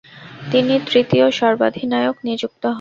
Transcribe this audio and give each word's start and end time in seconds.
তিনি 0.51 0.73
তৃতীয় 0.87 1.25
সর্বাধিনায়ক 1.31 2.15
নিযুক্ত 2.27 2.61
হন। 2.63 2.69